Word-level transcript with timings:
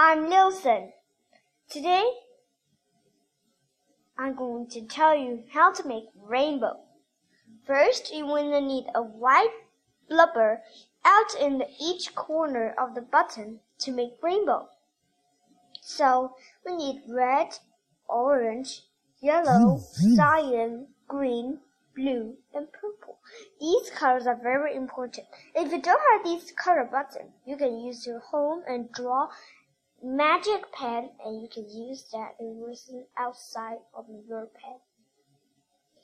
I'm 0.00 0.30
Nielsen. 0.30 0.92
Today, 1.68 2.08
I'm 4.16 4.36
going 4.36 4.68
to 4.68 4.82
tell 4.82 5.16
you 5.16 5.42
how 5.52 5.72
to 5.72 5.88
make 5.88 6.04
rainbow. 6.14 6.76
First, 7.66 8.14
you 8.14 8.24
will 8.24 8.60
need 8.60 8.86
a 8.94 9.02
white 9.02 9.50
blubber 10.08 10.60
out 11.04 11.34
in 11.40 11.64
each 11.80 12.14
corner 12.14 12.76
of 12.80 12.94
the 12.94 13.00
button 13.00 13.58
to 13.80 13.90
make 13.90 14.22
rainbow. 14.22 14.68
So, 15.82 16.36
we 16.64 16.76
need 16.76 17.02
red, 17.08 17.58
orange, 18.08 18.82
yellow, 19.20 19.80
cyan, 19.80 20.86
green, 21.08 21.58
blue, 21.96 22.36
and 22.54 22.68
purple. 22.70 23.18
These 23.60 23.90
colors 23.90 24.28
are 24.28 24.38
very 24.40 24.76
important. 24.76 25.26
If 25.56 25.72
you 25.72 25.82
don't 25.82 26.00
have 26.12 26.24
these 26.24 26.52
color 26.52 26.84
buttons, 26.84 27.32
you 27.44 27.56
can 27.56 27.80
use 27.80 28.06
your 28.06 28.20
home 28.20 28.62
and 28.68 28.92
draw 28.92 29.30
magic 30.02 30.72
pen 30.72 31.10
and 31.24 31.42
you 31.42 31.48
can 31.52 31.68
use 31.68 32.04
that 32.12 32.34
erasing 32.40 33.06
outside 33.18 33.78
of 33.94 34.06
your 34.28 34.46
pen. 34.46 34.78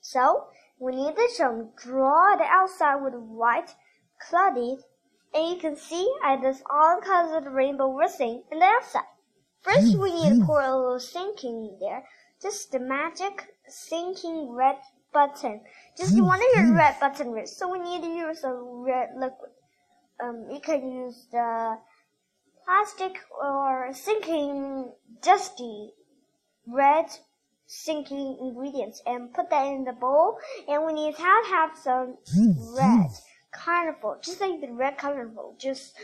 So, 0.01 0.49
we 0.79 0.97
need 0.97 1.15
to 1.17 1.69
draw 1.77 2.37
the 2.37 2.45
outside 2.45 2.97
with 2.97 3.15
white 3.15 3.75
cloudy 4.21 4.79
and 5.35 5.49
you 5.49 5.57
can 5.57 5.77
see 5.77 6.13
I 6.23 6.37
just 6.37 6.63
all 6.71 7.01
colors 7.01 7.37
of 7.37 7.45
the 7.45 7.51
rainbow 7.51 7.93
racing 7.93 8.45
in 8.51 8.59
the 8.59 8.65
outside. 8.65 9.03
First, 9.63 9.97
mm, 9.97 10.03
we 10.03 10.13
need 10.13 10.29
to 10.31 10.43
mm. 10.43 10.47
pour 10.47 10.61
a 10.61 10.77
little 10.77 11.01
sinking 11.01 11.71
in 11.73 11.79
there. 11.81 12.05
Just 12.41 12.71
the 12.71 12.79
magic 12.79 13.49
sinking 13.67 14.51
red 14.51 14.77
button. 15.13 15.63
Just 15.97 16.15
you 16.15 16.25
want 16.25 16.43
to 16.43 16.61
use 16.61 16.71
red 16.71 17.01
button 17.01 17.47
so 17.47 17.73
we 17.73 17.79
need 17.79 18.03
to 18.03 18.09
use 18.09 18.45
a 18.45 18.53
red 18.53 19.11
liquid. 19.17 19.51
Um, 20.23 20.47
you 20.53 20.61
can 20.61 20.93
use 20.93 21.27
the 21.33 21.79
plastic 22.65 23.21
or 23.41 23.91
sinking 23.93 24.93
dusty 25.23 25.93
red 26.67 27.07
sinking 27.67 28.39
ingredients 28.41 29.03
and 29.07 29.33
put 29.33 29.51
that 29.51 29.67
in 29.67 29.85
the 29.85 29.93
bowl. 29.93 30.39
And 30.69 30.85
we 30.85 30.93
need 30.93 31.17
to 31.17 31.23
have, 31.23 31.77
some 31.77 32.17
red 32.77 33.11
carnival, 33.53 34.19
just 34.23 34.41
like 34.41 34.61
the 34.61 34.73
red 34.73 34.99
carnival. 34.99 35.57
Just 35.59 35.95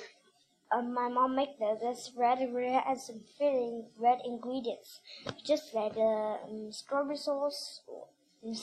um, 0.73 0.95
my 0.95 1.09
mom 1.09 1.35
make 1.35 1.59
this. 1.59 1.81
This 1.81 2.13
red 2.17 2.39
red 2.53 2.83
has 2.85 3.07
some 3.07 3.21
filling 3.39 3.87
red 3.99 4.19
ingredients, 4.25 5.01
just 5.45 5.75
like 5.75 5.95
the 5.95 6.39
um, 6.45 6.73
strawberry 6.73 7.17
sauce 7.17 7.83
or. 7.87 8.07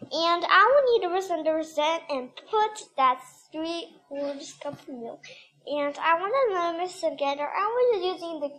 And 0.00 0.44
I 0.44 0.72
will 0.72 0.92
need 0.92 1.08
to 1.08 1.14
listen 1.14 1.44
to 1.44 1.50
percent 1.50 2.04
and 2.08 2.30
put 2.36 2.84
that 2.96 3.20
three 3.52 3.96
quarters 4.08 4.54
cup 4.62 4.74
of 4.74 4.88
milk. 4.88 5.24
And 5.66 5.96
I 5.98 6.14
want 6.18 6.74
to 6.74 6.78
mix 6.78 7.02
it 7.02 7.10
together. 7.10 7.46
I 7.46 7.66
was 7.66 8.04
using 8.04 8.40
the 8.40 8.50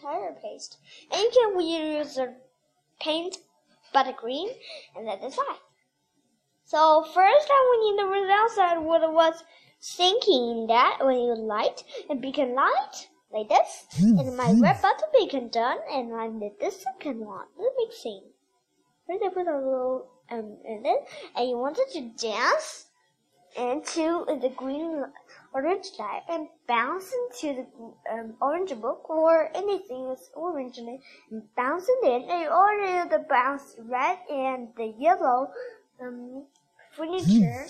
color 0.00 0.34
paste. 0.42 0.78
And 1.12 1.20
you 1.20 1.30
can 1.32 1.60
use 1.60 2.14
the 2.14 2.34
paint 3.00 3.38
buttercream 3.94 4.48
and 4.94 5.06
that 5.08 5.22
is 5.24 5.36
why. 5.36 5.56
So 6.64 7.04
first 7.04 7.48
I 7.50 7.60
will 7.66 7.80
need 7.84 8.02
the 8.02 8.08
result 8.08 8.40
outside 8.40 8.78
what 8.78 9.02
it 9.02 9.12
was 9.12 9.44
thinking 9.82 10.66
that 10.68 10.98
when 11.00 11.18
you 11.20 11.34
light 11.34 11.84
it 12.10 12.20
become 12.20 12.54
light 12.54 13.08
like 13.32 13.48
this. 13.48 13.86
and 14.00 14.36
my 14.36 14.52
red 14.60 14.80
button 14.82 15.08
became 15.18 15.48
done 15.48 15.78
and 15.90 16.14
I 16.14 16.28
did 16.28 16.58
the 16.60 16.70
second 16.70 17.20
one. 17.20 17.46
The 17.56 17.70
mixing. 17.78 18.22
First 19.06 19.22
I 19.24 19.28
put 19.28 19.46
a 19.46 19.56
little 19.56 20.08
um 20.30 20.58
in 20.64 20.82
it 20.84 21.08
and 21.36 21.48
you 21.48 21.56
wanted 21.56 21.86
to 21.92 22.10
dance 22.18 22.85
into 23.56 24.24
the 24.40 24.52
green 24.56 25.04
orange 25.52 25.86
light 25.98 26.22
and 26.28 26.48
bounce 26.68 27.10
into 27.12 27.62
the 27.62 28.12
um, 28.12 28.34
orange 28.40 28.74
book 28.80 29.08
or 29.08 29.50
anything 29.54 30.08
that's 30.08 30.30
orange 30.34 30.78
in 30.78 30.88
it 30.88 31.00
and 31.30 31.42
bounce 31.56 31.86
it 31.88 32.06
in 32.06 32.30
and 32.30 32.42
you 32.42 32.48
order 32.48 33.08
the 33.08 33.24
bounce 33.28 33.74
red 33.78 34.18
and 34.30 34.68
the 34.76 34.92
yellow 34.98 35.50
um, 36.00 36.44
furniture 36.92 37.66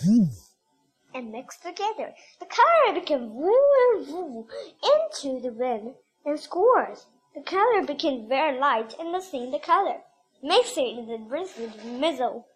and 1.14 1.32
mix 1.32 1.56
together. 1.56 2.12
The 2.40 2.46
color 2.46 3.00
became 3.00 3.34
woo 3.34 3.54
and 3.94 4.08
woo 4.08 4.46
into 4.82 5.40
the 5.40 5.52
wind 5.52 5.94
and 6.24 6.38
scores. 6.38 7.06
The 7.34 7.42
color 7.42 7.82
became 7.82 8.28
very 8.28 8.58
light 8.58 8.94
and 8.98 9.14
the 9.14 9.20
same 9.20 9.52
the 9.52 9.58
color. 9.58 9.98
Mix 10.42 10.76
it 10.76 10.98
in 10.98 11.06
the 11.06 11.18
with 11.28 11.84
mizzle. 11.84 12.46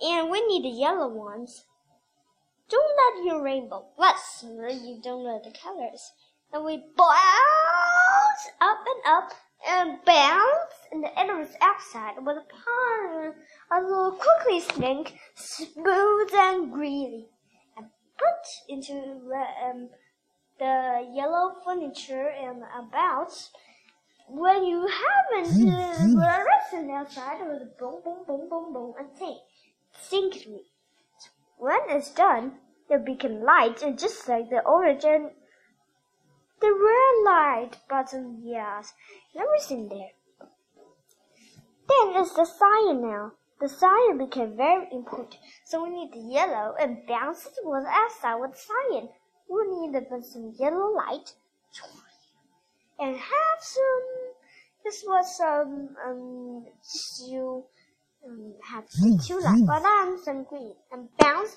And 0.00 0.30
we 0.30 0.46
need 0.46 0.64
the 0.64 0.78
yellow 0.78 1.08
ones. 1.08 1.64
Don't 2.68 3.16
let 3.16 3.24
your 3.24 3.42
rainbow 3.42 3.86
rust 3.98 4.42
you 4.42 5.00
don't 5.02 5.24
know 5.24 5.40
the 5.42 5.52
colors. 5.52 6.12
And 6.52 6.64
we 6.64 6.78
bounce 6.96 8.48
up 8.60 8.78
and 8.86 9.02
up 9.06 9.32
and 9.68 10.04
bounce 10.04 10.74
and 10.92 11.02
the 11.02 11.18
end 11.18 11.38
was 11.38 11.54
outside 11.60 12.16
with 12.18 12.36
a 12.36 12.44
pond 12.48 13.34
a 13.72 13.80
little 13.80 14.12
quickly 14.12 14.60
snake, 14.60 15.18
smooth 15.34 16.30
and 16.34 16.72
greedy, 16.72 17.28
and 17.76 17.86
put 18.16 18.46
into 18.68 18.94
um, 19.64 19.88
the 20.58 21.08
yellow 21.12 21.54
furniture 21.64 22.28
and 22.28 22.62
about. 22.78 23.32
When 24.28 24.64
you 24.64 24.88
haven't 24.88 25.68
uh, 25.68 26.44
listen 26.72 26.90
outside 26.90 27.46
with 27.46 27.62
a 27.62 27.70
boom, 27.78 28.00
boom, 28.04 28.24
boom, 28.26 28.48
boom, 28.48 28.72
boom, 28.72 28.94
and 28.98 29.08
think, 29.16 29.38
thinkly. 29.94 30.62
When 31.58 31.80
it's 31.88 32.10
done, 32.10 32.58
the 32.88 32.98
beacon 32.98 33.42
light 33.42 33.82
and 33.82 33.98
just 33.98 34.28
like 34.28 34.50
the 34.50 34.60
origin. 34.60 35.32
the 36.60 36.72
red 36.72 37.24
light 37.24 37.76
button, 37.88 38.40
yes, 38.42 38.92
everything 39.34 39.88
there. 39.88 40.12
Then 41.88 42.14
it's 42.16 42.34
the 42.34 42.44
cyan 42.44 43.00
now. 43.02 43.32
The 43.60 43.68
cyan 43.68 44.18
became 44.18 44.56
very 44.56 44.86
important, 44.92 45.38
so 45.64 45.82
we 45.82 45.90
need 45.90 46.12
the 46.12 46.20
yellow 46.20 46.74
and 46.78 47.06
bounce 47.06 47.46
it 47.46 47.54
with 47.62 47.84
outside 47.86 48.36
with 48.36 48.56
cyan. 48.56 49.08
We 49.48 49.66
need 49.68 49.92
to 49.94 50.02
put 50.02 50.24
some 50.24 50.54
yellow 50.58 50.92
light 50.94 51.34
and 52.98 53.16
have 53.16 53.60
some. 53.60 54.34
This 54.84 55.04
was 55.06 55.36
some 55.36 55.96
um 56.06 56.66
you 57.24 57.64
um 58.26 58.54
have 58.62 58.84
two 59.24 59.40
light, 59.40 59.66
but 59.66 59.82
I'm 59.84 60.44
green 60.44 60.74
and 60.92 61.08
bounce 61.18 61.56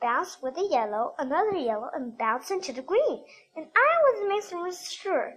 bounce 0.00 0.38
with 0.42 0.54
the 0.54 0.68
yellow, 0.70 1.14
another 1.18 1.56
yellow, 1.56 1.90
and 1.94 2.16
bounce 2.18 2.50
into 2.50 2.72
the 2.72 2.82
green. 2.82 3.24
And 3.56 3.66
I 3.76 3.90
was 4.04 4.28
making 4.52 4.72
sure. 4.90 5.34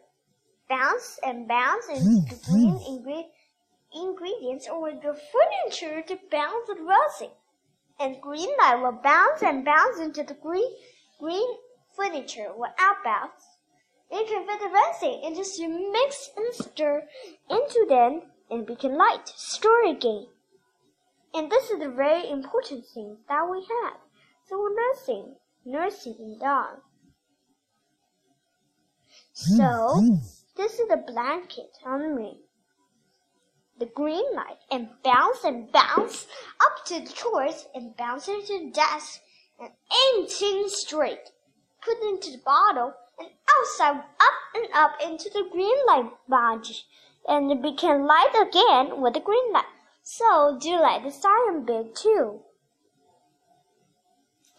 Bounce 0.70 1.20
and 1.26 1.48
bounce 1.48 1.88
into 1.90 2.30
the 2.30 2.40
green 2.46 2.80
ingredient 2.88 3.28
ingredients 3.94 4.68
or 4.70 4.92
the 4.92 5.20
furniture 5.32 6.02
to 6.04 6.20
bounce 6.30 6.68
the 6.68 6.76
rosy. 6.76 7.34
And 8.00 8.22
green 8.22 8.50
light 8.60 8.80
will 8.82 9.00
bounce 9.04 9.42
and 9.42 9.66
bounce 9.66 10.00
into 10.00 10.24
the 10.24 10.36
green 10.36 10.72
green 11.20 11.58
furniture 11.96 12.54
without 12.54 13.04
bounce. 13.04 13.44
You 14.12 14.26
can 14.28 14.46
fit 14.46 14.60
the 14.60 14.70
rosy 14.70 15.22
and 15.26 15.36
just 15.36 15.60
mix 15.60 16.30
and 16.38 16.54
stir 16.54 17.08
into 17.50 17.86
them 17.90 18.22
and 18.50 18.66
become 18.66 18.96
light. 18.96 19.28
Stir 19.28 19.88
again. 19.88 20.28
And 21.34 21.52
this 21.52 21.70
is 21.70 21.82
a 21.82 21.90
very 21.90 22.30
important 22.30 22.86
thing 22.94 23.18
that 23.28 23.48
we 23.50 23.58
have. 23.60 23.98
So 24.48 24.60
we're 24.60 24.76
nursing, 24.76 25.36
nursing 25.66 26.16
and 26.20 26.40
dog. 26.40 26.82
So 29.34 30.18
this 30.58 30.80
is 30.80 30.88
the 30.88 30.98
blanket 30.98 31.70
on 31.86 32.16
me 32.16 32.42
the 33.80 33.86
green 33.86 34.26
light 34.36 34.58
and 34.70 34.90
bounce 35.04 35.44
and 35.46 35.72
bounce 35.72 36.28
up 36.60 36.86
to 36.86 37.00
the 37.00 37.14
chores 37.14 37.66
and 37.74 37.96
bounce 37.96 38.28
into 38.28 38.60
the 38.60 38.72
desk 38.72 39.22
and 39.60 39.72
anything 39.92 40.66
straight. 40.68 41.32
Put 41.82 41.98
into 42.10 42.32
the 42.32 42.44
bottle 42.44 42.94
and 43.18 43.30
outside 43.58 43.96
up 43.96 44.38
and 44.54 44.68
up 44.74 44.92
into 45.02 45.30
the 45.30 45.48
green 45.52 45.78
light 45.88 46.12
badge 46.28 46.86
and 47.28 47.52
it 47.52 47.62
became 47.62 48.06
light 48.06 48.36
again 48.36 49.02
with 49.02 49.14
the 49.14 49.22
green 49.22 49.54
light. 49.54 49.64
So 50.12 50.58
do 50.60 50.82
like 50.82 51.04
the 51.04 51.12
cyan 51.12 51.66
bit 51.66 51.96
too. 51.96 52.42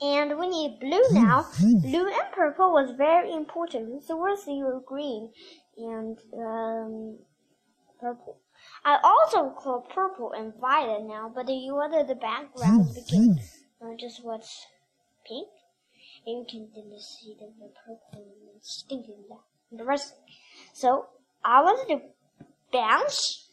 And 0.00 0.38
we 0.38 0.46
need 0.48 0.78
blue 0.78 1.02
now. 1.10 1.44
Blue 1.58 2.06
and 2.06 2.32
purple 2.32 2.72
was 2.72 2.92
very 2.96 3.34
important. 3.34 4.04
So 4.04 4.16
we'll 4.16 4.36
see 4.36 4.62
green 4.86 5.32
and 5.76 6.16
um, 6.38 7.18
purple. 8.00 8.38
I 8.84 8.98
also 9.02 9.50
call 9.50 9.88
purple 9.92 10.32
and 10.32 10.54
violet 10.54 11.02
now, 11.02 11.32
but 11.34 11.48
you 11.48 11.74
wanted 11.74 12.06
the 12.06 12.14
background 12.14 12.94
became 12.94 13.40
uh, 13.82 13.96
just 13.98 14.24
what's 14.24 14.66
pink, 15.26 15.48
and 16.26 16.38
you 16.38 16.46
can 16.48 16.68
then 16.76 16.96
see 17.00 17.34
the, 17.40 17.46
the 17.58 17.72
purple 17.84 18.24
and 18.52 18.62
stinking 18.62 19.24
that 19.28 19.76
the 19.76 19.84
rest. 19.84 20.14
So 20.74 21.06
I 21.44 21.60
wanted 21.60 21.88
to 21.96 22.02
bounce 22.72 23.49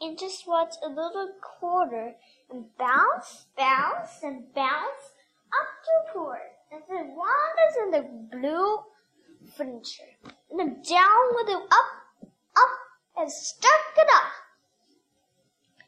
and 0.00 0.18
just 0.18 0.46
watch 0.46 0.74
a 0.84 0.88
little 0.88 1.30
quarter 1.40 2.14
and 2.50 2.64
bounce, 2.78 3.46
bounce, 3.56 4.22
and 4.22 4.52
bounce 4.54 5.12
up 5.52 5.68
to 5.84 6.12
port. 6.12 6.40
And 6.72 6.82
then 6.88 7.16
one 7.16 7.56
is 7.68 7.76
in 7.84 7.90
the 7.92 8.36
blue 8.36 8.78
furniture. 9.56 10.12
And 10.50 10.58
then 10.58 10.82
down 10.88 11.34
with 11.34 11.48
it, 11.48 11.56
up, 11.56 12.28
up, 12.56 12.70
and 13.16 13.30
stuck 13.30 13.70
it 13.96 14.08
up. 14.14 14.32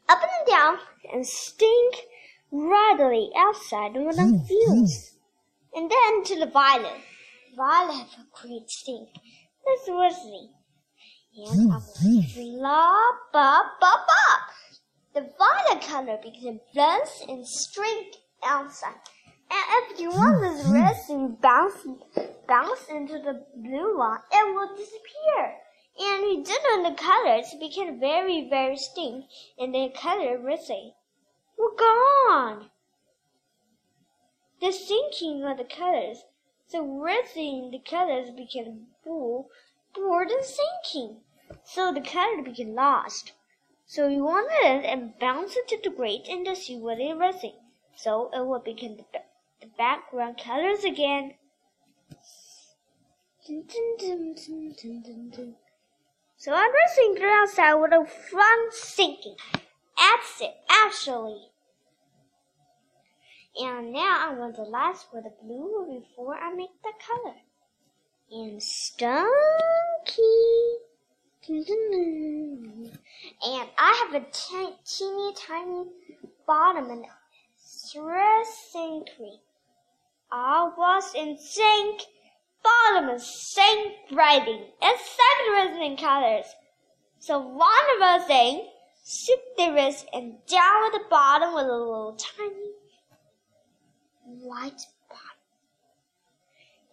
Up 0.09 0.21
and 0.21 0.47
down, 0.47 0.77
and 1.13 1.25
stink 1.25 1.95
readily 2.51 3.29
outside 3.37 3.93
the 3.93 4.43
views. 4.47 5.15
And 5.75 5.91
then 5.91 6.23
to 6.23 6.39
the 6.39 6.51
violet. 6.51 7.01
Violet 7.55 7.93
have 7.93 8.25
a 8.25 8.47
great 8.47 8.69
stink. 8.69 9.09
That's 9.65 9.87
worthy. 9.87 10.49
And 11.35 11.71
I 11.71 11.75
will 11.75 11.81
flop 11.81 13.29
up, 13.33 13.77
up, 13.81 14.07
up. 14.31 14.49
The 15.13 15.29
violet 15.37 15.83
color 15.83 16.17
became 16.21 16.59
blends 16.73 17.23
and 17.27 17.47
stink 17.47 18.15
outside. 18.43 18.95
And 19.51 19.91
if 19.91 19.99
you 19.99 20.09
want 20.09 20.37
hmm, 20.37 20.43
this 20.43 20.65
hmm. 20.65 20.73
red 20.73 20.95
thing 21.07 21.37
bounce, 21.41 21.85
bounce 22.47 22.87
into 22.87 23.13
the 23.13 23.45
blue 23.55 23.97
one, 23.97 24.19
it 24.31 24.53
will 24.53 24.75
disappear. 24.75 25.55
And 25.99 26.23
you 26.23 26.43
didn't 26.43 26.83
the 26.83 26.95
colors 26.95 27.55
became 27.59 27.99
very, 27.99 28.47
very 28.49 28.77
stink, 28.77 29.25
and 29.57 29.73
the 29.73 29.89
color 29.89 30.37
racing 30.37 30.93
were 31.57 31.75
gone. 31.75 32.69
The 34.61 34.71
sinking 34.71 35.43
of 35.43 35.57
the 35.57 35.65
colors, 35.65 36.23
the 36.71 36.81
racing 36.81 37.71
the 37.71 37.79
colors 37.79 38.29
became 38.31 38.87
blue, 39.03 39.47
bored 39.93 40.29
and 40.29 40.43
sinking. 40.43 41.21
So 41.63 41.93
the 41.93 42.01
color 42.01 42.41
became 42.43 42.75
lost. 42.75 43.33
So 43.85 44.07
you 44.07 44.23
wanted 44.23 44.83
it 44.83 44.85
and 44.85 45.17
bounce 45.19 45.55
it 45.55 45.67
to 45.69 45.79
the 45.83 45.95
grate 45.95 46.27
and 46.29 46.45
to 46.45 46.55
see 46.55 46.77
what 46.77 46.99
it 46.99 47.17
racing. 47.17 47.55
So 47.95 48.29
it 48.33 48.45
would 48.45 48.63
become 48.63 48.97
the 48.97 49.05
the 49.61 49.67
background 49.77 50.37
colors 50.37 50.83
again. 50.83 51.33
So 56.37 56.53
I'm 56.53 56.71
racing 56.71 57.23
outside 57.23 57.73
with 57.73 57.91
a 57.91 58.05
front 58.05 58.73
sinking. 58.73 59.35
That's 59.97 60.41
it, 60.41 60.55
actually. 60.69 61.49
And 63.59 63.91
now 63.91 64.29
I 64.29 64.33
want 64.33 64.55
the 64.55 64.61
last 64.61 65.07
with 65.13 65.25
the 65.25 65.33
blue 65.43 65.99
before 65.99 66.35
I 66.35 66.53
make 66.53 66.81
the 66.83 66.93
color. 67.05 67.35
And 68.31 68.61
Stunky. 68.61 69.25
And 73.41 73.69
I 73.77 74.05
have 74.05 74.13
a 74.13 74.25
teeny 74.85 75.33
tiny 75.35 75.85
bottom 76.45 76.91
and 76.91 77.05
three 77.57 78.43
cream. 79.15 79.39
I 80.31 80.69
was 80.77 81.15
in 81.15 81.39
zinc, 81.39 82.03
bottom 82.63 83.09
of 83.09 83.19
zinc 83.19 83.95
writing, 84.11 84.63
and 84.79 84.97
second 84.99 85.81
in 85.81 85.97
colors. 85.97 86.45
So 87.17 87.39
one 87.39 87.69
of 87.95 88.01
us 88.03 88.27
zinc, 88.27 88.69
the 89.57 89.71
wrist, 89.73 90.05
and 90.13 90.35
down 90.45 90.85
at 90.85 90.91
the 90.91 91.05
bottom 91.09 91.55
with 91.55 91.65
a 91.65 91.67
little 91.67 92.15
tiny 92.15 92.73
white 94.23 94.85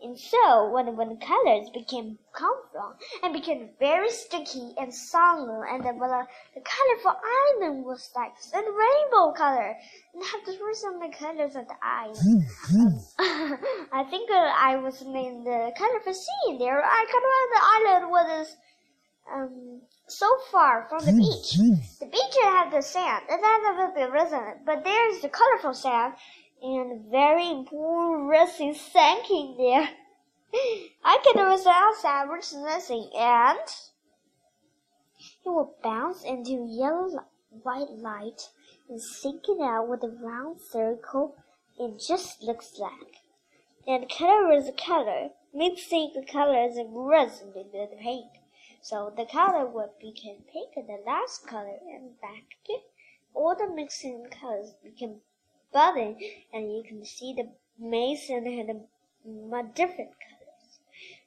and 0.06 0.16
so, 0.16 0.70
when, 0.70 0.96
when 0.96 1.08
the 1.08 1.26
colors 1.26 1.68
became 1.74 2.16
from 2.32 2.94
and 3.24 3.32
became 3.32 3.70
very 3.80 4.08
sticky 4.08 4.72
and 4.78 4.94
soggy, 4.94 5.50
and 5.68 5.82
when 5.84 5.98
the, 5.98 6.22
the 6.54 6.62
colorful 6.62 7.20
island 7.42 7.84
was 7.84 8.08
like 8.14 8.30
a 8.52 8.58
rainbow 8.62 9.32
color, 9.32 9.74
and 10.14 10.22
have 10.22 10.44
to 10.44 10.62
were 10.62 10.74
some 10.74 11.00
the 11.00 11.08
colors 11.08 11.56
of 11.56 11.66
the 11.66 11.74
island. 11.82 12.44
um, 12.70 13.02
I 13.92 14.04
think 14.04 14.30
uh, 14.30 14.52
I 14.56 14.76
was 14.76 15.02
in 15.02 15.42
the 15.42 15.72
colorful 15.76 16.14
scene 16.14 16.58
there. 16.60 16.80
I 16.84 17.04
kind 17.10 17.26
of 17.26 17.32
the 17.50 17.64
island 17.74 18.10
was 18.10 18.56
um, 19.34 19.80
so 20.06 20.28
far 20.52 20.86
from 20.88 21.04
the 21.04 21.12
beach. 21.12 21.58
The 21.98 22.06
beach 22.06 22.36
had 22.44 22.70
the 22.70 22.80
sand, 22.80 23.24
and 23.28 23.42
then 23.42 23.94
the 23.94 24.10
risen, 24.12 24.62
but 24.64 24.84
there's 24.84 25.20
the 25.20 25.28
colorful 25.28 25.74
sand, 25.74 26.14
and 26.62 27.10
very 27.10 27.50
important 27.50 28.28
racing 28.28 28.74
sinking 28.74 29.56
there. 29.58 29.90
I 31.04 31.18
can 31.24 31.34
do 31.34 31.68
outside 31.68 32.28
and 32.28 33.68
it 35.44 35.48
will 35.48 35.76
bounce 35.82 36.22
into 36.24 36.66
yellow 36.68 37.24
white 37.62 37.90
light 37.90 38.50
and 38.88 39.00
sink 39.00 39.48
it 39.48 39.60
out 39.60 39.88
with 39.88 40.02
a 40.02 40.08
round 40.08 40.60
circle 40.60 41.36
it 41.78 42.00
just 42.00 42.42
looks 42.42 42.78
like. 42.78 43.20
And 43.86 44.08
color 44.08 44.50
is 44.52 44.66
a 44.66 44.72
color, 44.72 45.30
mixing 45.52 46.12
the 46.14 46.24
colors 46.24 46.78
of 46.78 46.90
resin 46.90 47.52
with 47.54 47.70
the 47.70 47.88
paint. 48.00 48.30
So 48.80 49.12
the 49.14 49.26
color 49.26 49.66
would 49.66 49.98
become 50.00 50.44
pink 50.50 50.72
and 50.76 50.88
the 50.88 51.02
last 51.04 51.46
color 51.46 51.78
and 51.86 52.18
back 52.20 52.56
to 52.66 52.78
all 53.34 53.54
the 53.54 53.68
mixing 53.68 54.26
colors 54.30 54.72
become 54.82 55.20
budding 55.72 56.18
and 56.52 56.72
you 56.72 56.82
can 56.86 57.04
see 57.04 57.34
the 57.34 57.48
mason 57.78 58.46
had 58.46 58.70
a, 58.70 59.62
different 59.74 60.10
colors. 60.20 60.78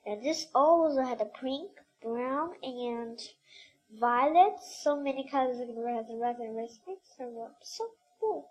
And 0.06 0.24
this 0.24 0.47
also 0.56 1.03
had 1.03 1.21
a 1.21 1.25
pink, 1.25 1.71
brown, 2.01 2.53
and 2.63 3.19
violet. 4.00 4.59
So 4.62 5.00
many 5.00 5.27
colors 5.27 5.59
of 5.59 5.68
red 5.75 6.06
red 6.21 6.38
and 6.38 6.56
red 6.56 6.69
and 7.19 7.50
so 7.62 7.89
cool. 8.19 8.50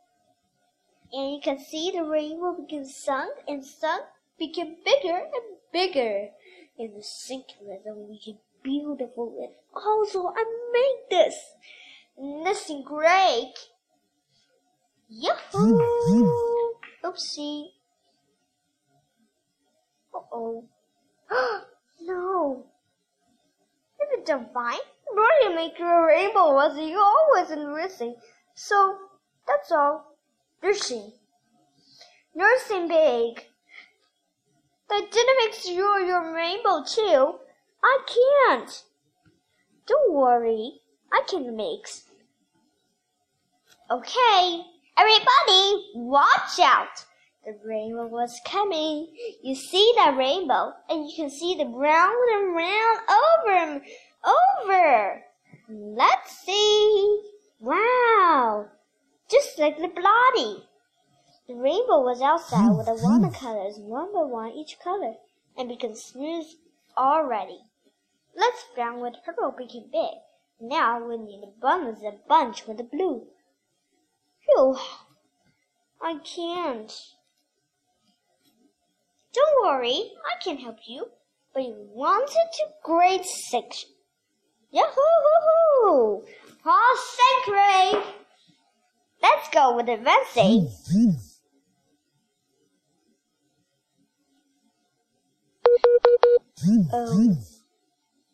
And 1.13 1.35
you 1.35 1.41
can 1.43 1.59
see 1.59 1.91
the 1.91 2.05
rainbow 2.05 2.53
became 2.53 2.85
sunk 2.85 3.39
and 3.49 3.65
sunk 3.65 4.05
became 4.39 4.77
bigger 4.85 5.17
and 5.17 5.59
bigger. 5.73 6.31
And 6.79 6.97
the 6.97 7.03
rhythm 7.67 8.09
became 8.09 8.39
beautiful 8.63 9.35
and 9.41 9.53
also 9.75 10.29
I 10.29 10.45
made 10.73 11.07
this. 11.11 11.55
Nothing 12.19 12.83
great. 12.83 13.55
Yahoo! 15.09 16.75
Oopsie. 17.03 17.69
Uh-oh. 20.15 20.65
no. 22.03 22.67
If 23.99 24.19
it 24.19 24.27
don't 24.27 24.53
find, 24.53 24.81
Brody 25.15 25.55
make 25.55 25.81
a 25.81 26.03
rainbow 26.03 26.53
was 26.53 26.79
you 26.79 26.99
always 26.99 27.51
in 27.51 27.63
nursing. 27.63 28.17
So 28.55 28.99
that's 29.47 29.73
all. 29.73 30.17
Nursing. 30.63 31.13
Nursing 32.35 32.89
big. 32.89 33.45
But 34.89 35.11
didn't 35.11 35.37
make 35.45 35.55
sure 35.55 36.01
your 36.01 36.35
rainbow 36.35 36.85
too. 36.85 37.39
I 37.83 37.99
can't. 38.07 38.85
Don't 39.87 40.13
worry. 40.13 40.81
I 41.11 41.23
can 41.27 41.57
mix. 41.57 42.05
Okay. 43.91 44.65
Everybody, 44.99 45.93
watch 45.95 46.59
out! 46.61 47.05
The 47.45 47.57
rainbow 47.65 48.09
was 48.09 48.41
coming. 48.45 49.15
You 49.45 49.55
see 49.55 49.93
that 49.95 50.17
rainbow, 50.17 50.73
and 50.89 51.09
you 51.09 51.13
can 51.15 51.31
see 51.31 51.55
the 51.55 51.67
brown 51.67 52.17
and 52.33 52.57
round 52.57 52.99
over 53.09 53.53
and 53.53 53.83
over. 54.27 55.23
Let's 55.69 56.39
see. 56.45 57.23
Wow! 57.61 58.67
Just 59.31 59.57
like 59.57 59.77
the 59.77 59.87
bloody. 59.87 60.65
The 61.47 61.55
rainbow 61.55 62.03
was 62.03 62.21
outside 62.21 62.77
with 62.77 62.87
the 62.87 62.95
hmm, 62.95 62.99
hmm. 62.99 63.23
watercolors 63.23 63.79
one 63.79 64.13
by 64.13 64.25
one 64.25 64.51
each 64.51 64.81
color, 64.83 65.15
and 65.57 65.69
became 65.69 65.95
smooth 65.95 66.47
already. 66.97 67.61
Let's 68.37 68.65
brown 68.75 69.01
with 69.01 69.15
purple 69.25 69.55
became 69.57 69.91
big. 69.93 70.19
Now 70.61 71.07
we 71.07 71.19
need 71.19 71.45
a 71.45 71.61
bunch 71.61 72.03
a 72.03 72.19
bunch 72.29 72.67
with 72.67 72.79
the 72.79 72.83
blue. 72.83 73.29
Phew, 74.49 74.77
I 76.01 76.19
can't. 76.25 76.93
Don't 79.33 79.65
worry, 79.65 80.13
I 80.25 80.43
can 80.43 80.57
help 80.57 80.79
you. 80.87 81.09
But 81.53 81.65
you 81.65 81.75
wanted 81.93 82.49
to 82.53 82.65
grade 82.83 83.25
section. 83.25 83.91
Yahoo! 84.71 86.23
Paul 86.63 86.97
Sacre! 86.97 88.03
Let's 89.23 89.49
go 89.53 89.77
with 89.77 89.89
advancing. 89.89 90.71
oh, 96.93 97.37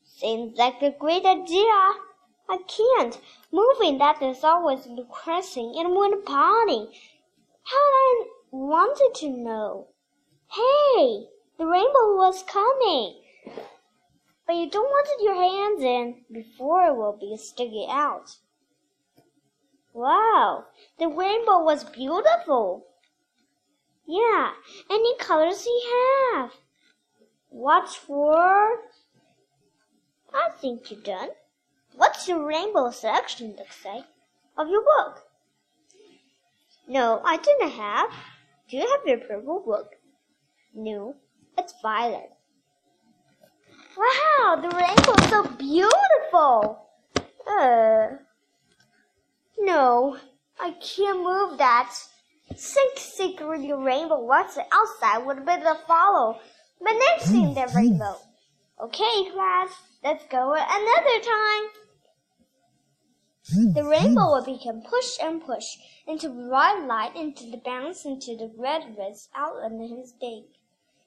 seems 0.04 0.58
like 0.58 0.82
a 0.82 0.90
great 0.98 1.24
idea. 1.24 1.92
I 2.48 2.58
can't. 2.68 3.18
Moving 3.50 3.98
that 3.98 4.20
is 4.22 4.44
always 4.44 4.84
depressing 4.84 5.74
and 5.76 5.94
when 5.94 6.22
party. 6.24 6.88
How 7.62 7.76
I 7.76 8.24
wanted 8.50 9.14
to 9.20 9.28
know. 9.28 9.88
Hey, 10.50 11.28
the 11.58 11.66
rainbow 11.66 12.16
was 12.16 12.42
coming. 12.42 13.22
But 14.46 14.56
you 14.56 14.68
don't 14.68 14.90
want 14.90 15.22
your 15.22 15.34
hands 15.34 15.82
in 15.82 16.24
before 16.30 16.86
it 16.86 16.96
will 16.96 17.16
be 17.18 17.36
sticking 17.36 17.88
out. 17.90 18.36
Wow, 19.94 20.66
the 20.98 21.08
rainbow 21.08 21.62
was 21.62 21.84
beautiful. 21.84 22.86
Yeah, 24.06 24.52
any 24.90 25.16
colors 25.16 25.64
you 25.64 26.34
have. 26.34 26.52
What's 27.48 27.94
for? 27.94 28.80
I 30.34 30.50
think 30.60 30.90
you're 30.90 31.00
done. 31.00 31.30
What's 31.96 32.28
your 32.28 32.46
rainbow 32.46 32.90
selection 32.90 33.54
look 33.56 33.68
like 33.84 34.04
of 34.58 34.68
your 34.68 34.82
book? 34.82 35.20
No, 36.88 37.22
I 37.24 37.36
didn't 37.36 37.70
have. 37.70 38.10
Do 38.68 38.76
you 38.76 38.86
have 38.86 39.06
your 39.06 39.18
purple 39.18 39.62
book? 39.64 39.94
No, 40.74 41.14
it's 41.56 41.74
violet. 41.80 42.30
Wow, 43.96 44.56
the 44.60 44.68
rainbow 44.70 45.14
is 45.22 45.30
so 45.30 45.44
beautiful. 45.56 46.88
Uh, 47.46 48.16
no, 49.58 50.18
I 50.58 50.72
can't 50.72 51.22
move 51.22 51.58
that. 51.58 51.94
Think 52.56 52.98
secretly 52.98 53.72
rainbow 53.72 54.20
what's 54.20 54.58
outside 54.58 55.24
would 55.24 55.46
be 55.46 55.56
the 55.56 55.78
follow. 55.86 56.40
But 56.80 56.92
next 56.92 57.30
in 57.30 57.54
the 57.54 57.72
rainbow. 57.74 58.16
Okay, 58.82 59.30
class, 59.32 59.70
let's 60.02 60.24
go 60.26 60.52
another 60.52 61.24
time. 61.24 61.83
The 63.52 63.84
rainbow 63.84 64.28
will 64.32 64.44
become 64.44 64.80
push 64.80 65.18
and 65.20 65.44
push 65.44 65.76
into 66.06 66.30
bright 66.30 66.86
light 66.86 67.14
into 67.14 67.50
the 67.50 67.58
bounce 67.58 68.06
into 68.06 68.34
the 68.34 68.50
red 68.56 68.96
reds 68.96 69.28
out 69.34 69.56
on 69.56 69.78
his 69.80 70.12
beak. 70.12 70.46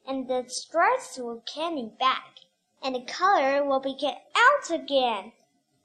And 0.06 0.28
the 0.28 0.46
stripes 0.48 1.18
will 1.18 1.42
candy 1.52 1.92
back. 2.00 2.38
And 2.84 2.94
the 2.94 3.02
color 3.02 3.66
will 3.66 3.80
be 3.80 3.96
get 3.96 4.30
out 4.36 4.70
again. 4.70 5.34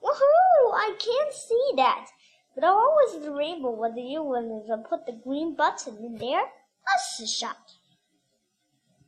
Woohoo! 0.02 0.75
I 0.75 0.94
can't 0.99 1.32
see 1.32 1.73
that. 1.76 2.11
But 2.54 2.64
always 2.64 3.25
the 3.25 3.32
rainbow 3.32 3.71
what 3.71 3.94
the 3.94 4.02
you 4.02 4.23
want 4.23 4.66
to 4.66 4.76
put 4.76 5.06
the 5.06 5.12
green 5.12 5.54
button 5.54 5.97
in 6.04 6.16
there. 6.16 6.52
That's 6.87 7.21
a 7.21 7.26
shot. 7.26 7.73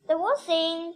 The 0.07 0.17
one 0.17 0.39
thing, 0.39 0.95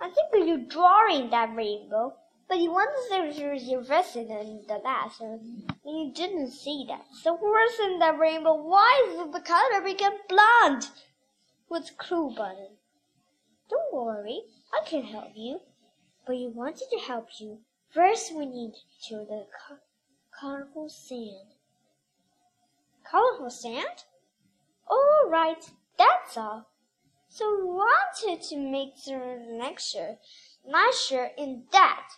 I 0.00 0.10
think 0.10 0.46
you're 0.46 0.68
drawing 0.68 1.30
that 1.30 1.52
rainbow, 1.56 2.14
but 2.50 2.58
you 2.58 2.72
wanted 2.72 3.32
to 3.36 3.46
reverse 3.46 4.16
it 4.16 4.28
in 4.28 4.64
the 4.66 4.80
last, 4.82 5.20
and 5.20 5.40
you 5.84 6.12
didn't 6.12 6.50
see 6.50 6.84
that. 6.88 7.04
So 7.22 7.38
where's 7.40 7.78
in 7.78 8.00
that 8.00 8.18
rainbow? 8.18 8.54
Why 8.54 9.06
is 9.08 9.32
the 9.32 9.40
color 9.40 9.80
become 9.80 10.14
blonde? 10.28 10.88
With 11.68 11.96
clue 11.96 12.34
button. 12.36 12.70
Don't 13.70 13.94
worry, 13.94 14.40
I 14.74 14.84
can 14.84 15.04
help 15.04 15.30
you. 15.36 15.60
But 16.26 16.38
you 16.38 16.50
wanted 16.50 16.88
to 16.90 16.98
help 16.98 17.28
you. 17.38 17.60
First, 17.94 18.34
we 18.34 18.46
need 18.46 18.72
to 19.08 19.14
the 19.18 19.46
colorful 20.40 20.88
sand. 20.88 21.54
Colorful 23.08 23.50
sand? 23.50 24.06
All 24.88 25.28
right, 25.28 25.70
that's 25.96 26.36
all. 26.36 26.68
So 27.28 27.48
we 27.60 27.66
wanted 27.68 28.42
to 28.48 28.56
make 28.56 29.04
the 29.04 29.38
lecture 29.56 30.16
nicer 30.66 31.30
in 31.38 31.66
that. 31.70 32.08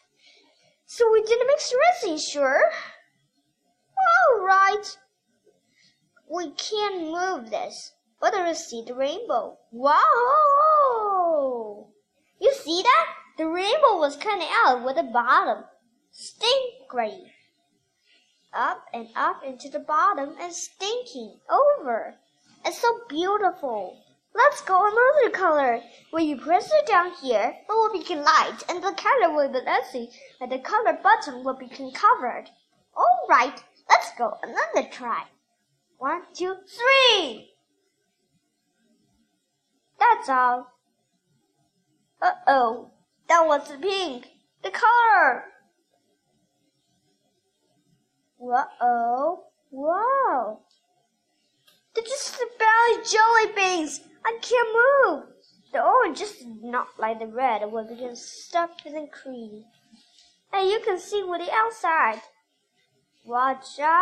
So 0.94 1.10
we 1.10 1.22
did 1.22 1.40
a 1.40 1.46
mixed 1.46 1.74
resin, 1.74 2.18
sure? 2.18 2.70
All 3.96 4.44
right. 4.44 4.98
We 6.30 6.50
can't 6.50 7.10
move 7.10 7.48
this, 7.48 7.92
but 8.20 8.34
I 8.34 8.52
see 8.52 8.84
the 8.86 8.94
rainbow. 8.94 9.56
Wow! 9.70 11.86
You 12.38 12.52
see 12.52 12.82
that? 12.82 13.06
The 13.38 13.46
rainbow 13.46 13.96
was 13.96 14.18
coming 14.18 14.48
out 14.66 14.84
with 14.84 14.96
the 14.96 15.04
bottom. 15.04 15.64
Stink 16.10 16.86
gray 16.90 17.32
up 18.52 18.84
and 18.92 19.08
up 19.16 19.42
into 19.42 19.70
the 19.70 19.78
bottom 19.78 20.36
and 20.38 20.52
stinking 20.52 21.40
over. 21.48 22.16
It's 22.66 22.82
so 22.82 23.00
beautiful. 23.08 24.01
Let's 24.34 24.62
go 24.62 24.80
another 24.86 25.30
color. 25.30 25.80
When 26.10 26.26
you 26.26 26.36
press 26.36 26.70
it 26.72 26.86
down 26.86 27.12
here, 27.20 27.54
it 27.56 27.68
will 27.68 27.92
become 27.92 28.24
light 28.24 28.62
and 28.68 28.82
the 28.82 28.92
color 28.92 29.34
will 29.34 29.52
be 29.52 29.62
messy 29.62 30.10
and 30.40 30.50
the 30.50 30.58
color 30.58 30.98
button 31.02 31.44
will 31.44 31.54
become 31.54 31.92
covered. 31.92 32.48
Alright, 32.96 33.62
let's 33.90 34.10
go 34.16 34.38
another 34.42 34.88
try. 34.90 35.24
One, 35.98 36.22
two, 36.34 36.54
three. 36.66 37.50
That's 39.98 40.28
all. 40.28 40.66
Uh-oh, 42.20 42.90
that 43.28 43.46
was 43.46 43.68
the 43.68 43.78
pink. 43.78 44.28
The 44.62 44.70
color. 44.70 45.44
Whoa! 48.38 49.44
Wow! 49.70 50.60
They're 51.94 52.04
just 52.04 52.38
the 52.38 52.46
belly 52.58 53.04
jelly 53.04 53.52
beans! 53.54 54.00
I 54.24 54.38
can't 54.40 54.68
move! 54.72 55.24
The 55.72 55.82
orange 55.82 56.20
is 56.20 56.44
not 56.62 56.88
like 56.98 57.18
the 57.18 57.26
red 57.26 57.70
where 57.70 57.84
get 57.84 58.16
stuck 58.16 58.84
in 58.84 58.92
the 58.94 59.06
cream. 59.08 59.64
And 60.52 60.68
you 60.68 60.80
can 60.84 60.98
see 60.98 61.22
with 61.22 61.40
the 61.40 61.50
outside. 61.52 62.20
Watch 63.24 63.78
out! 63.80 63.98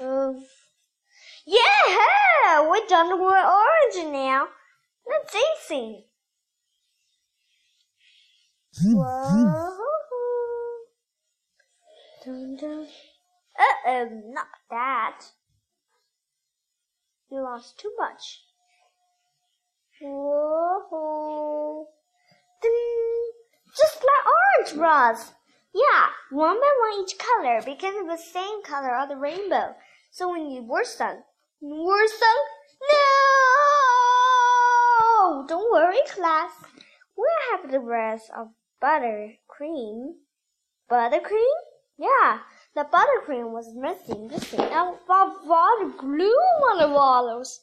Um, 0.00 0.44
yeah! 1.46 2.68
We're 2.68 2.86
done 2.88 3.10
with 3.10 3.20
orange 3.20 4.12
now. 4.12 4.48
That's 5.06 5.34
easy. 5.34 6.06
Whoa. 8.84 9.78
Dun, 12.28 12.56
dun. 12.60 12.86
Uh-oh, 13.58 14.08
not 14.26 14.48
that. 14.68 15.20
You 17.30 17.40
lost 17.40 17.78
too 17.78 17.90
much. 17.98 18.42
Whoa. 20.02 21.86
Just 23.74 24.04
like 24.04 24.26
orange 24.26 24.74
was. 24.78 25.32
Yeah, 25.74 26.08
one 26.30 26.60
by 26.60 26.72
one 26.82 27.00
each 27.02 27.16
color 27.16 27.62
because 27.64 27.94
it's 27.96 28.10
the 28.10 28.18
same 28.18 28.62
color 28.62 28.94
of 28.94 29.08
the 29.08 29.16
rainbow. 29.16 29.74
So 30.10 30.28
when 30.28 30.50
you 30.50 30.62
were 30.62 30.84
sung, 30.84 31.22
were 31.62 32.08
sung, 32.08 32.44
no! 35.22 35.46
Don't 35.48 35.72
worry, 35.72 36.02
class. 36.08 36.52
We'll 37.16 37.28
have 37.52 37.70
the 37.70 37.80
rest 37.80 38.30
of 38.36 38.48
buttercream. 38.82 40.16
Buttercream? 40.90 41.67
Yeah, 41.98 42.38
the 42.76 42.84
buttercream 42.84 43.50
was 43.50 43.74
missing. 43.74 44.28
Missing. 44.28 44.60
Now, 44.60 44.98
what 45.06 45.44
water 45.44 45.92
glue 45.98 46.30
on 46.70 46.78
the 46.78 46.94
walls? 46.94 47.60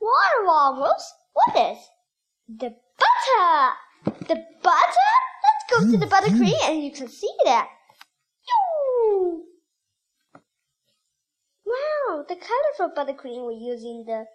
Water 0.00 0.44
walls? 0.44 1.14
What 1.32 1.72
is? 1.72 1.78
The 2.46 2.74
butter! 2.98 3.72
The 4.28 4.44
butter? 4.62 5.10
Let's 5.42 5.64
go 5.70 5.90
to 5.90 5.96
the 5.96 6.06
buttercream 6.06 6.68
and 6.68 6.84
you 6.84 6.92
can 6.92 7.08
see 7.08 7.32
that. 7.44 7.68
Wow, 11.64 12.24
the 12.28 12.36
colorful 12.36 12.94
buttercream 12.94 13.46
we're 13.46 13.52
using 13.52 14.04
the 14.04 14.26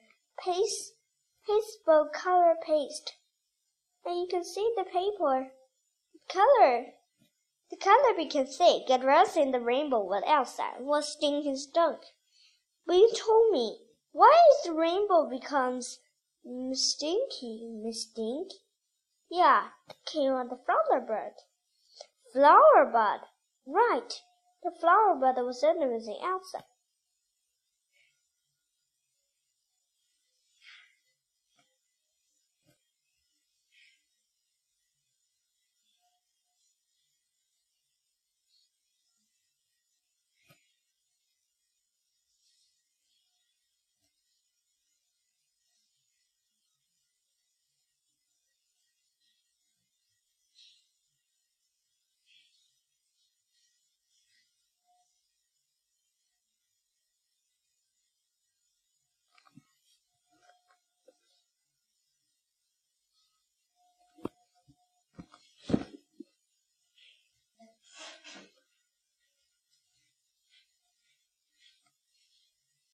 paste, 0.44 0.94
pasteboard 1.46 2.14
color 2.14 2.56
paste. 2.66 3.14
And 4.06 4.16
you 4.16 4.28
can 4.32 4.44
see 4.44 4.74
the 4.76 4.86
paper 4.86 5.52
color. 6.30 6.95
The 7.78 7.82
color 7.82 8.14
became 8.16 8.46
thick 8.46 8.90
and 8.90 9.04
rest 9.04 9.36
in 9.36 9.52
the 9.52 9.60
rainbow 9.60 10.02
was 10.02 10.24
outside 10.26 10.80
was 10.80 11.12
stinking 11.12 11.58
stunk. 11.58 12.06
But 12.86 12.96
you 12.96 13.12
told 13.14 13.52
me, 13.52 13.82
why 14.14 14.32
is 14.52 14.64
the 14.64 14.74
rainbow 14.74 15.30
becomes 15.30 16.00
stinky, 16.72 17.68
Miss 17.70 18.04
stink? 18.04 18.52
Yeah, 19.30 19.72
came 20.06 20.32
on 20.32 20.48
the 20.48 20.56
flower 20.56 21.02
bud. 21.02 21.34
Flower 22.32 22.90
bud. 22.94 23.28
Right. 23.68 24.22
The 24.64 24.72
flower 24.72 25.16
bud 25.16 25.36
was 25.44 25.62
everything 25.62 26.22
outside. 26.24 26.64